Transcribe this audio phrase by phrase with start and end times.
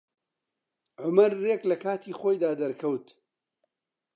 [1.03, 3.07] عومەر ڕێک لە کاتی خۆیدا دەرکەوت.